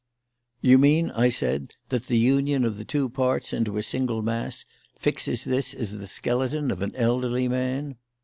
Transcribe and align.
"You 0.61 0.79
mean," 0.79 1.11
I 1.11 1.29
said, 1.29 1.73
"that 1.89 2.07
the 2.07 2.17
union 2.17 2.65
of 2.65 2.77
the 2.77 2.83
two 2.83 3.07
parts 3.07 3.53
into 3.53 3.77
a 3.77 3.83
single 3.83 4.23
mass 4.23 4.65
fixes 4.97 5.43
this 5.43 5.75
as 5.75 5.99
the 5.99 6.07
skeleton 6.07 6.71
of 6.71 6.81
an 6.81 6.95
elderly 6.95 7.47
man?" 7.47 7.97